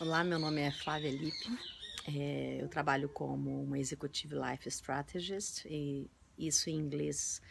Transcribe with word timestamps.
Olá, 0.00 0.24
meu 0.24 0.38
nome 0.38 0.62
é 0.62 0.70
Flávia 0.70 1.10
Lippe. 1.10 1.58
É, 2.08 2.56
eu 2.58 2.68
trabalho 2.68 3.06
como 3.06 3.62
uma 3.62 3.78
Executive 3.78 4.34
Life 4.34 4.66
Strategist 4.66 5.66
e 5.66 6.10
isso 6.38 6.70
em 6.70 6.76
inglês 6.76 7.42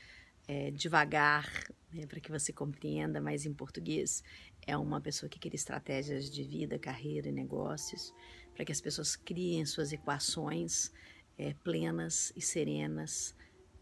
é, 0.48 0.72
devagar, 0.72 1.48
né, 1.94 2.08
para 2.08 2.20
que 2.20 2.32
você 2.32 2.52
compreenda, 2.52 3.22
mas 3.22 3.46
em 3.46 3.54
português 3.54 4.24
é 4.66 4.76
uma 4.76 5.00
pessoa 5.00 5.30
que 5.30 5.38
cria 5.38 5.54
estratégias 5.54 6.28
de 6.28 6.42
vida, 6.44 6.80
carreira 6.80 7.30
e 7.30 7.32
negócios 7.32 8.12
para 8.56 8.66
que 8.66 8.72
as 8.72 8.82
pessoas 8.82 9.16
criem 9.16 9.64
suas 9.64 9.94
equações 9.94 10.92
é, 11.38 11.54
plenas 11.64 12.34
e 12.36 12.42
serenas 12.42 13.36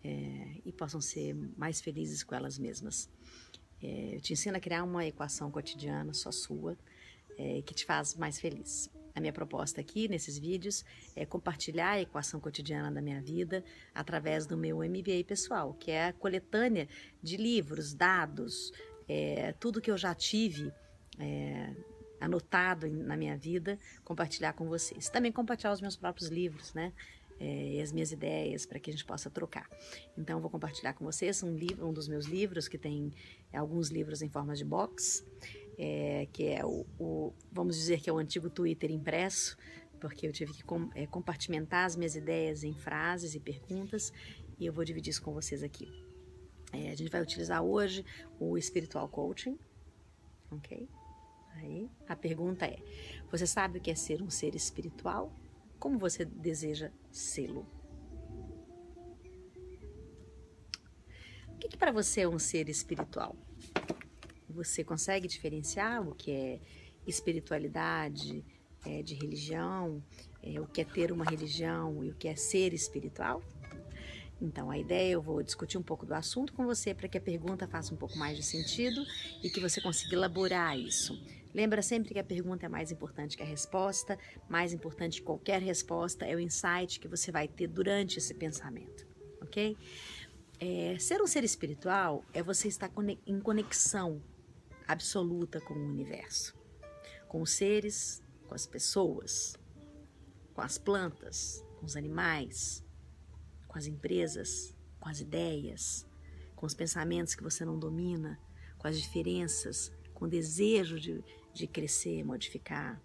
é, 0.03 0.59
e 0.65 0.73
possam 0.73 0.99
ser 0.99 1.33
mais 1.55 1.79
felizes 1.79 2.21
com 2.21 2.35
elas 2.35 2.59
mesmas. 2.59 3.09
É, 3.81 4.15
eu 4.15 4.19
te 4.19 4.33
ensino 4.33 4.57
a 4.57 4.59
criar 4.59 4.83
uma 4.83 5.05
equação 5.05 5.49
cotidiana 5.49 6.13
só 6.13 6.33
sua 6.33 6.77
é, 7.37 7.61
que 7.61 7.73
te 7.73 7.85
faz 7.85 8.15
mais 8.15 8.39
feliz. 8.39 8.89
A 9.17 9.19
minha 9.19 9.33
proposta 9.33 9.81
aqui 9.81 10.07
nesses 10.07 10.37
vídeos 10.37 10.85
é 11.15 11.25
compartilhar 11.25 11.93
a 11.93 12.01
equação 12.01 12.39
cotidiana 12.39 12.91
da 12.91 13.01
minha 13.01 13.19
vida 13.19 13.63
através 13.93 14.45
do 14.45 14.55
meu 14.55 14.77
MBA 14.77 15.23
pessoal, 15.25 15.73
que 15.73 15.89
é 15.89 16.05
a 16.05 16.13
coletânea 16.13 16.87
de 17.23 17.35
livros, 17.35 17.95
dados, 17.95 18.71
é, 19.07 19.53
tudo 19.53 19.81
que 19.81 19.89
eu 19.89 19.97
já 19.97 20.13
tive 20.13 20.71
é, 21.17 21.73
anotado 22.21 22.87
na 22.87 23.17
minha 23.17 23.35
vida, 23.35 23.79
compartilhar 24.03 24.53
com 24.53 24.67
vocês. 24.67 25.09
Também 25.09 25.31
compartilhar 25.31 25.73
os 25.73 25.81
meus 25.81 25.95
próprios 25.95 26.29
livros, 26.29 26.75
né? 26.75 26.93
É, 27.39 27.73
e 27.73 27.81
as 27.81 27.91
minhas 27.91 28.11
ideias 28.11 28.65
para 28.65 28.79
que 28.79 28.89
a 28.89 28.93
gente 28.93 29.05
possa 29.05 29.29
trocar. 29.29 29.69
Então, 30.17 30.39
vou 30.39 30.49
compartilhar 30.49 30.93
com 30.93 31.05
vocês 31.05 31.41
um 31.43 31.55
livro, 31.55 31.87
um 31.87 31.93
dos 31.93 32.07
meus 32.07 32.25
livros 32.25 32.67
que 32.67 32.79
tem 32.79 33.11
alguns 33.53 33.89
livros 33.89 34.23
em 34.23 34.29
forma 34.29 34.55
de 34.55 34.65
box 34.65 35.23
é, 35.77 36.27
que 36.33 36.47
é 36.47 36.65
o, 36.65 36.85
o, 36.99 37.33
vamos 37.51 37.75
dizer 37.75 38.01
que 38.01 38.09
é 38.09 38.13
o 38.13 38.17
antigo 38.17 38.49
Twitter 38.49 38.91
impresso, 38.91 39.57
porque 39.99 40.27
eu 40.27 40.31
tive 40.31 40.53
que 40.53 40.63
com, 40.63 40.89
é, 40.95 41.05
compartimentar 41.05 41.85
as 41.85 41.95
minhas 41.95 42.15
ideias 42.15 42.63
em 42.63 42.73
frases 42.73 43.35
e 43.35 43.39
perguntas, 43.39 44.11
e 44.59 44.65
eu 44.65 44.73
vou 44.73 44.83
dividir 44.83 45.11
isso 45.11 45.21
com 45.21 45.33
vocês 45.33 45.61
aqui. 45.61 45.87
É, 46.73 46.91
a 46.91 46.95
gente 46.95 47.09
vai 47.09 47.21
utilizar 47.21 47.63
hoje 47.63 48.03
o 48.39 48.59
Spiritual 48.59 49.07
Coaching, 49.07 49.57
ok? 50.51 50.89
Aí, 51.55 51.89
a 52.07 52.15
pergunta 52.15 52.65
é: 52.65 52.77
você 53.31 53.47
sabe 53.47 53.77
o 53.77 53.81
que 53.81 53.91
é 53.91 53.95
ser 53.95 54.21
um 54.21 54.29
ser 54.29 54.55
espiritual? 54.55 55.31
Como 55.79 55.97
você 55.97 56.25
deseja 56.25 56.91
sê-lo? 57.11 57.65
O 61.47 61.57
que, 61.59 61.69
que 61.69 61.77
para 61.77 61.91
você 61.91 62.21
é 62.21 62.27
um 62.27 62.37
ser 62.37 62.69
espiritual? 62.69 63.35
Você 64.57 64.83
consegue 64.83 65.27
diferenciar 65.27 66.07
o 66.07 66.15
que 66.15 66.31
é 66.31 66.59
espiritualidade 67.05 68.43
é, 68.83 69.03
de 69.03 69.13
religião, 69.13 70.03
é, 70.41 70.59
o 70.59 70.65
que 70.65 70.81
é 70.81 70.83
ter 70.83 71.11
uma 71.11 71.23
religião 71.23 72.03
e 72.03 72.09
o 72.09 72.15
que 72.15 72.27
é 72.27 72.35
ser 72.35 72.73
espiritual? 72.73 73.41
Então, 74.41 74.69
a 74.69 74.77
ideia 74.77 75.13
eu 75.13 75.21
vou 75.21 75.41
discutir 75.41 75.77
um 75.77 75.83
pouco 75.83 76.05
do 76.05 76.13
assunto 76.13 76.53
com 76.53 76.65
você 76.65 76.93
para 76.93 77.07
que 77.07 77.17
a 77.17 77.21
pergunta 77.21 77.67
faça 77.67 77.93
um 77.93 77.97
pouco 77.97 78.17
mais 78.17 78.35
de 78.35 78.43
sentido 78.43 79.03
e 79.43 79.49
que 79.49 79.59
você 79.59 79.79
consiga 79.79 80.15
elaborar 80.15 80.77
isso. 80.77 81.19
Lembra 81.53 81.81
sempre 81.81 82.13
que 82.13 82.19
a 82.19 82.23
pergunta 82.23 82.65
é 82.65 82.69
mais 82.69 82.91
importante 82.91 83.37
que 83.37 83.43
a 83.43 83.45
resposta, 83.45 84.17
mais 84.49 84.73
importante 84.73 85.19
que 85.19 85.25
qualquer 85.25 85.61
resposta 85.61 86.25
é 86.25 86.35
o 86.35 86.39
insight 86.39 86.99
que 86.99 87.07
você 87.07 87.31
vai 87.31 87.47
ter 87.47 87.67
durante 87.67 88.17
esse 88.17 88.33
pensamento, 88.33 89.07
ok? 89.41 89.75
É, 90.59 90.97
ser 90.99 91.21
um 91.21 91.27
ser 91.27 91.43
espiritual 91.43 92.23
é 92.33 92.41
você 92.41 92.67
estar 92.67 92.91
em 93.25 93.39
conexão 93.39 94.21
absoluta 94.87 95.59
com 95.59 95.73
o 95.73 95.89
universo, 95.89 96.55
com 97.27 97.41
os 97.41 97.51
seres, 97.51 98.23
com 98.47 98.55
as 98.55 98.65
pessoas, 98.65 99.55
com 100.53 100.61
as 100.61 100.77
plantas, 100.77 101.63
com 101.79 101.85
os 101.85 101.95
animais, 101.95 102.83
com 103.67 103.77
as 103.77 103.85
empresas, 103.85 104.75
com 104.99 105.09
as 105.09 105.19
ideias, 105.19 106.05
com 106.55 106.65
os 106.65 106.73
pensamentos 106.73 107.35
que 107.35 107.43
você 107.43 107.63
não 107.63 107.77
domina, 107.77 108.39
com 108.77 108.87
as 108.87 108.99
diferenças, 108.99 109.91
com 110.13 110.25
o 110.25 110.29
desejo 110.29 110.99
de, 110.99 111.23
de 111.53 111.67
crescer, 111.67 112.23
modificar. 112.23 113.01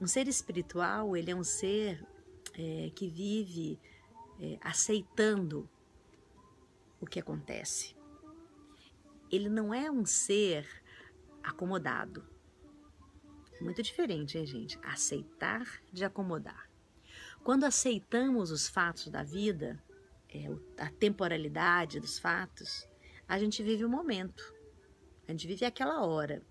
Um 0.00 0.06
ser 0.06 0.26
espiritual, 0.26 1.16
ele 1.16 1.30
é 1.30 1.36
um 1.36 1.44
ser 1.44 2.04
é, 2.54 2.90
que 2.94 3.08
vive 3.08 3.78
é, 4.40 4.58
aceitando 4.60 5.68
o 7.00 7.06
que 7.06 7.20
acontece. 7.20 7.94
Ele 9.30 9.48
não 9.48 9.72
é 9.72 9.90
um 9.90 10.04
ser 10.04 10.81
acomodado. 11.42 12.24
Muito 13.60 13.82
diferente, 13.82 14.38
hein, 14.38 14.46
gente? 14.46 14.78
Aceitar 14.82 15.66
de 15.92 16.04
acomodar. 16.04 16.68
Quando 17.44 17.64
aceitamos 17.64 18.50
os 18.50 18.68
fatos 18.68 19.08
da 19.08 19.22
vida, 19.22 19.82
é, 20.28 20.48
a 20.78 20.90
temporalidade 20.90 22.00
dos 22.00 22.18
fatos, 22.18 22.88
a 23.28 23.38
gente 23.38 23.62
vive 23.62 23.84
o 23.84 23.88
momento, 23.88 24.54
a 25.26 25.30
gente 25.30 25.46
vive 25.46 25.64
aquela 25.64 26.04
hora. 26.04 26.42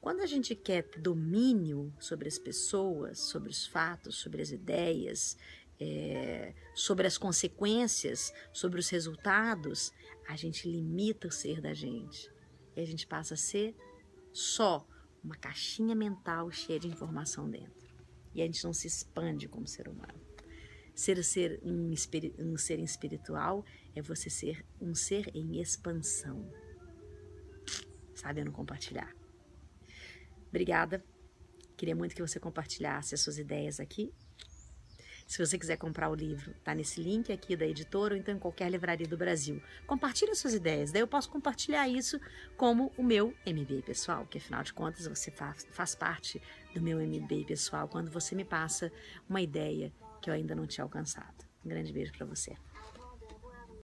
Quando 0.00 0.20
a 0.20 0.26
gente 0.26 0.54
quer 0.54 0.88
domínio 0.98 1.92
sobre 1.98 2.28
as 2.28 2.38
pessoas, 2.38 3.18
sobre 3.18 3.50
os 3.50 3.66
fatos, 3.66 4.16
sobre 4.16 4.42
as 4.42 4.50
ideias, 4.50 5.36
é, 5.80 6.54
sobre 6.74 7.06
as 7.06 7.18
consequências, 7.18 8.32
sobre 8.52 8.78
os 8.78 8.88
resultados, 8.88 9.92
a 10.28 10.36
gente 10.36 10.68
limita 10.68 11.28
o 11.28 11.32
ser 11.32 11.60
da 11.60 11.74
gente. 11.74 12.30
E 12.76 12.80
a 12.80 12.86
gente 12.86 13.06
passa 13.06 13.34
a 13.34 13.36
ser 13.36 13.74
só 14.32 14.86
uma 15.22 15.36
caixinha 15.36 15.94
mental 15.94 16.50
cheia 16.50 16.80
de 16.80 16.88
informação 16.88 17.48
dentro. 17.48 17.92
E 18.34 18.42
a 18.42 18.46
gente 18.46 18.64
não 18.64 18.72
se 18.72 18.86
expande 18.86 19.48
como 19.48 19.66
ser 19.66 19.88
humano. 19.88 20.20
Ser, 20.94 21.22
ser 21.24 21.60
um, 21.62 21.92
um 22.38 22.56
ser 22.56 22.78
espiritual 22.78 23.64
é 23.94 24.02
você 24.02 24.28
ser 24.28 24.64
um 24.80 24.94
ser 24.94 25.30
em 25.34 25.60
expansão. 25.60 26.50
Sabendo 28.14 28.52
compartilhar. 28.52 29.14
Obrigada. 30.48 31.04
Queria 31.76 31.96
muito 31.96 32.14
que 32.14 32.22
você 32.22 32.38
compartilhasse 32.38 33.14
as 33.14 33.20
suas 33.20 33.38
ideias 33.38 33.80
aqui 33.80 34.12
se 35.32 35.38
você 35.38 35.58
quiser 35.58 35.78
comprar 35.78 36.10
o 36.10 36.14
livro, 36.14 36.52
tá 36.62 36.74
nesse 36.74 37.00
link 37.00 37.32
aqui 37.32 37.56
da 37.56 37.66
editora 37.66 38.12
ou 38.12 38.20
então 38.20 38.34
em 38.34 38.38
qualquer 38.38 38.70
livraria 38.70 39.08
do 39.08 39.16
Brasil. 39.16 39.62
Compartilhe 39.86 40.34
suas 40.34 40.52
ideias, 40.52 40.92
daí 40.92 41.00
eu 41.00 41.08
posso 41.08 41.30
compartilhar 41.30 41.88
isso 41.88 42.20
como 42.54 42.92
o 42.98 43.02
meu 43.02 43.34
MBA 43.46 43.80
pessoal, 43.82 44.26
que 44.26 44.36
afinal 44.36 44.62
de 44.62 44.74
contas 44.74 45.06
você 45.06 45.30
faz, 45.30 45.66
faz 45.70 45.94
parte 45.94 46.38
do 46.74 46.82
meu 46.82 46.98
MBA 46.98 47.46
pessoal 47.46 47.88
quando 47.88 48.10
você 48.10 48.34
me 48.34 48.44
passa 48.44 48.92
uma 49.26 49.40
ideia 49.40 49.90
que 50.20 50.28
eu 50.28 50.34
ainda 50.34 50.54
não 50.54 50.66
tinha 50.66 50.84
alcançado. 50.84 51.46
Um 51.64 51.68
grande 51.70 51.94
beijo 51.94 52.12
para 52.12 52.26
você. 52.26 52.54